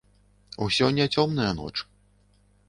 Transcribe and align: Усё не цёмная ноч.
Усё 0.65 0.89
не 1.01 1.05
цёмная 1.17 1.53
ноч. 1.59 1.75